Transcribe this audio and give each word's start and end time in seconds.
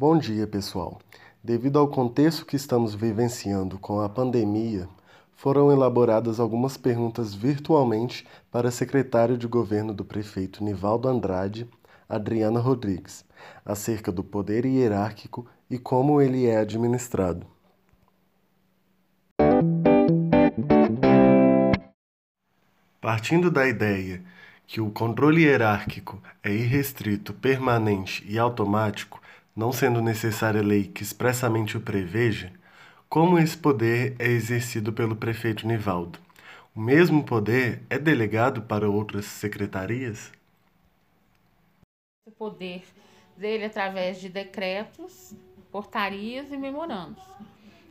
Bom 0.00 0.16
dia, 0.16 0.46
pessoal. 0.46 0.98
Devido 1.44 1.78
ao 1.78 1.86
contexto 1.86 2.46
que 2.46 2.56
estamos 2.56 2.94
vivenciando 2.94 3.78
com 3.78 4.00
a 4.00 4.08
pandemia, 4.08 4.88
foram 5.34 5.70
elaboradas 5.70 6.40
algumas 6.40 6.78
perguntas 6.78 7.34
virtualmente 7.34 8.26
para 8.50 8.70
secretário 8.70 9.36
de 9.36 9.46
governo 9.46 9.92
do 9.92 10.02
prefeito 10.02 10.64
Nivaldo 10.64 11.06
Andrade, 11.06 11.68
Adriana 12.08 12.60
Rodrigues, 12.60 13.26
acerca 13.62 14.10
do 14.10 14.24
poder 14.24 14.64
hierárquico 14.64 15.46
e 15.68 15.78
como 15.78 16.18
ele 16.22 16.46
é 16.46 16.56
administrado. 16.56 17.46
Partindo 23.02 23.50
da 23.50 23.68
ideia 23.68 24.24
que 24.66 24.80
o 24.80 24.90
controle 24.90 25.42
hierárquico 25.42 26.22
é 26.42 26.50
irrestrito, 26.50 27.34
permanente 27.34 28.24
e 28.26 28.38
automático, 28.38 29.19
não 29.60 29.72
sendo 29.72 30.00
necessária 30.00 30.62
lei 30.62 30.84
que 30.84 31.02
expressamente 31.02 31.76
o 31.76 31.82
preveja, 31.82 32.50
como 33.10 33.38
esse 33.38 33.58
poder 33.58 34.16
é 34.18 34.26
exercido 34.26 34.90
pelo 34.90 35.14
prefeito 35.14 35.66
Nivaldo? 35.66 36.18
O 36.74 36.80
mesmo 36.80 37.22
poder 37.22 37.82
é 37.90 37.98
delegado 37.98 38.62
para 38.62 38.88
outras 38.88 39.26
secretarias? 39.26 40.32
O 42.24 42.30
poder 42.30 42.82
dele 43.36 43.66
através 43.66 44.18
de 44.18 44.30
decretos, 44.30 45.34
portarias 45.70 46.50
e 46.50 46.56
memorandos. 46.56 47.22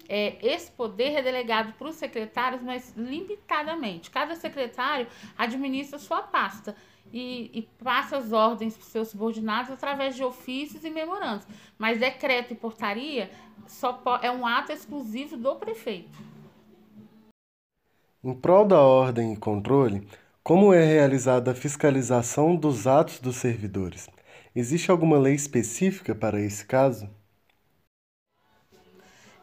É, 0.07 0.43
esse 0.43 0.71
poder 0.71 1.17
é 1.17 1.21
delegado 1.21 1.73
para 1.73 1.89
os 1.89 1.97
secretários, 1.97 2.63
mas 2.63 2.95
limitadamente. 2.97 4.09
Cada 4.09 4.35
secretário 4.35 5.05
administra 5.37 5.99
sua 5.99 6.23
pasta 6.23 6.75
e, 7.13 7.49
e 7.53 7.61
passa 7.83 8.17
as 8.17 8.31
ordens 8.31 8.75
para 8.75 8.83
os 8.83 8.91
seus 8.91 9.07
subordinados 9.09 9.71
através 9.71 10.15
de 10.15 10.23
ofícios 10.23 10.83
e 10.83 10.89
memorandos. 10.89 11.47
Mas 11.77 11.99
decreto 11.99 12.53
e 12.53 12.55
portaria 12.55 13.29
só 13.67 14.01
é 14.21 14.31
um 14.31 14.45
ato 14.45 14.71
exclusivo 14.71 15.37
do 15.37 15.55
prefeito. 15.55 16.17
Em 18.23 18.33
prol 18.33 18.65
da 18.65 18.81
ordem 18.81 19.33
e 19.33 19.37
controle, 19.37 20.05
como 20.43 20.73
é 20.73 20.83
realizada 20.83 21.51
a 21.51 21.55
fiscalização 21.55 22.55
dos 22.55 22.87
atos 22.87 23.19
dos 23.19 23.37
servidores? 23.37 24.09
Existe 24.55 24.91
alguma 24.91 25.17
lei 25.17 25.35
específica 25.35 26.13
para 26.15 26.41
esse 26.41 26.65
caso? 26.65 27.09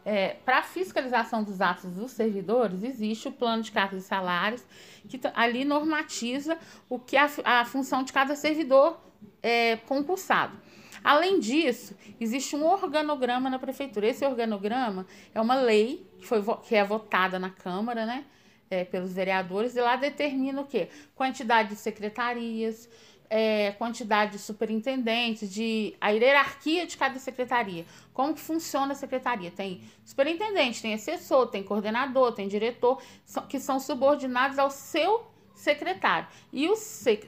É, 0.06 0.36
para 0.44 0.62
fiscalização 0.62 1.42
dos 1.42 1.60
atos 1.60 1.90
dos 1.90 2.12
servidores, 2.12 2.84
existe 2.84 3.26
o 3.26 3.32
plano 3.32 3.60
de 3.60 3.72
cargos 3.72 4.04
e 4.04 4.06
salários, 4.06 4.64
que 5.08 5.20
ali 5.34 5.64
normatiza 5.64 6.56
o 6.88 6.96
que 6.96 7.16
a, 7.16 7.28
a 7.44 7.64
função 7.64 8.04
de 8.04 8.12
cada 8.12 8.36
servidor 8.36 9.00
é, 9.42 9.74
concursado. 9.78 10.56
Além 11.02 11.40
disso, 11.40 11.96
existe 12.20 12.54
um 12.54 12.64
organograma 12.64 13.50
na 13.50 13.58
prefeitura. 13.58 14.06
Esse 14.06 14.24
organograma 14.24 15.04
é 15.34 15.40
uma 15.40 15.56
lei 15.56 16.08
que, 16.20 16.26
foi, 16.26 16.40
que 16.62 16.76
é 16.76 16.84
votada 16.84 17.36
na 17.40 17.50
Câmara, 17.50 18.06
né? 18.06 18.24
É, 18.68 18.84
pelos 18.84 19.12
vereadores, 19.12 19.76
e 19.76 19.80
lá 19.80 19.94
determina 19.94 20.60
o 20.60 20.66
quê? 20.66 20.88
Quantidade 21.14 21.68
de 21.68 21.76
secretarias, 21.76 22.88
é, 23.30 23.72
quantidade 23.72 24.32
de 24.32 24.38
superintendentes, 24.38 25.50
de 25.50 25.94
a 26.00 26.10
hierarquia 26.10 26.86
de 26.86 26.96
cada 26.96 27.18
secretaria. 27.18 27.84
Como 28.12 28.34
que 28.34 28.40
funciona 28.40 28.92
a 28.92 28.94
secretaria? 28.94 29.50
Tem 29.50 29.82
superintendente, 30.04 30.82
tem 30.82 30.94
assessor, 30.94 31.46
tem 31.48 31.62
coordenador, 31.62 32.32
tem 32.32 32.48
diretor, 32.48 33.00
que 33.48 33.58
são 33.58 33.78
subordinados 33.80 34.58
ao 34.58 34.70
seu 34.70 35.26
secretário. 35.56 36.28
E 36.52 36.68
os 36.68 36.78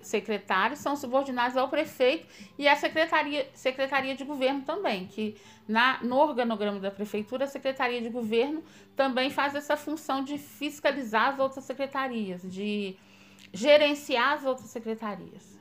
secretários 0.02 0.80
são 0.80 0.94
subordinados 0.94 1.56
ao 1.56 1.68
prefeito 1.68 2.26
e 2.56 2.68
à 2.68 2.76
secretaria, 2.76 3.48
secretaria 3.54 4.14
de 4.14 4.22
governo 4.24 4.62
também, 4.62 5.06
que 5.06 5.36
na, 5.66 6.02
no 6.02 6.16
organograma 6.16 6.78
da 6.78 6.90
prefeitura, 6.90 7.44
a 7.44 7.48
secretaria 7.48 8.00
de 8.00 8.10
governo 8.10 8.62
também 8.94 9.30
faz 9.30 9.54
essa 9.54 9.76
função 9.76 10.22
de 10.22 10.38
fiscalizar 10.38 11.32
as 11.32 11.38
outras 11.38 11.64
secretarias, 11.64 12.42
de 12.42 12.96
gerenciar 13.52 14.34
as 14.34 14.44
outras 14.44 14.68
secretarias. 14.68 15.57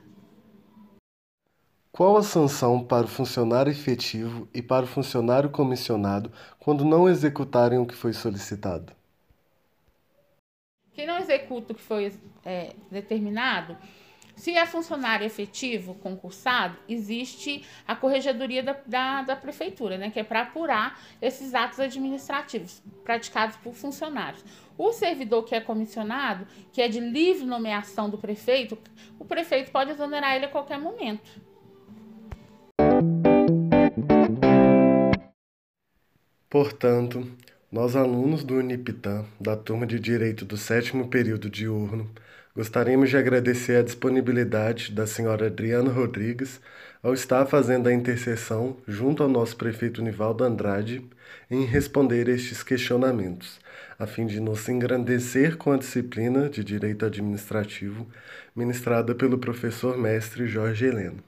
Qual 1.98 2.16
a 2.16 2.22
sanção 2.22 2.84
para 2.84 3.06
o 3.06 3.08
funcionário 3.08 3.72
efetivo 3.72 4.48
e 4.54 4.62
para 4.62 4.84
o 4.84 4.86
funcionário 4.86 5.50
comissionado 5.50 6.30
quando 6.56 6.84
não 6.84 7.08
executarem 7.08 7.76
o 7.80 7.84
que 7.84 7.94
foi 7.96 8.12
solicitado? 8.12 8.92
Quem 10.92 11.08
não 11.08 11.18
executa 11.18 11.72
o 11.72 11.74
que 11.74 11.82
foi 11.82 12.14
é, 12.46 12.76
determinado, 12.88 13.76
se 14.36 14.56
é 14.56 14.64
funcionário 14.64 15.26
efetivo 15.26 15.96
concursado, 15.96 16.78
existe 16.88 17.66
a 17.84 17.96
corregedoria 17.96 18.62
da, 18.62 18.76
da, 18.86 19.22
da 19.22 19.34
prefeitura, 19.34 19.98
né, 19.98 20.08
que 20.08 20.20
é 20.20 20.22
para 20.22 20.42
apurar 20.42 21.00
esses 21.20 21.52
atos 21.52 21.80
administrativos 21.80 22.80
praticados 23.02 23.56
por 23.56 23.74
funcionários. 23.74 24.44
O 24.78 24.92
servidor 24.92 25.42
que 25.42 25.56
é 25.56 25.60
comissionado, 25.60 26.46
que 26.72 26.80
é 26.80 26.86
de 26.86 27.00
livre 27.00 27.44
nomeação 27.44 28.08
do 28.08 28.16
prefeito, 28.16 28.78
o 29.18 29.24
prefeito 29.24 29.72
pode 29.72 29.90
exonerar 29.90 30.36
ele 30.36 30.44
a 30.44 30.48
qualquer 30.48 30.78
momento. 30.78 31.47
Portanto, 36.50 37.30
nós 37.70 37.94
alunos 37.94 38.42
do 38.42 38.54
Unipitã, 38.54 39.22
da 39.38 39.54
turma 39.54 39.86
de 39.86 40.00
Direito 40.00 40.46
do 40.46 40.56
sétimo 40.56 41.08
período 41.08 41.50
diurno, 41.50 42.10
gostaríamos 42.56 43.10
de 43.10 43.18
agradecer 43.18 43.76
a 43.76 43.82
disponibilidade 43.82 44.90
da 44.92 45.06
senhora 45.06 45.48
Adriana 45.48 45.92
Rodrigues 45.92 46.58
ao 47.02 47.12
estar 47.12 47.44
fazendo 47.44 47.86
a 47.86 47.92
intercessão 47.92 48.78
junto 48.88 49.22
ao 49.22 49.28
nosso 49.28 49.58
prefeito 49.58 50.00
Nivaldo 50.00 50.42
Andrade 50.42 51.04
em 51.50 51.66
responder 51.66 52.30
estes 52.30 52.62
questionamentos, 52.62 53.60
a 53.98 54.06
fim 54.06 54.24
de 54.24 54.40
nos 54.40 54.66
engrandecer 54.70 55.58
com 55.58 55.72
a 55.72 55.76
disciplina 55.76 56.48
de 56.48 56.64
Direito 56.64 57.04
Administrativo 57.04 58.06
ministrada 58.56 59.14
pelo 59.14 59.36
professor 59.36 59.98
mestre 59.98 60.46
Jorge 60.46 60.86
Heleno. 60.86 61.27